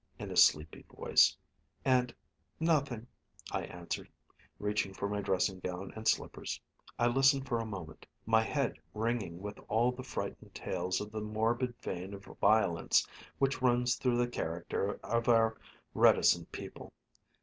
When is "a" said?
0.31-0.35, 7.59-7.67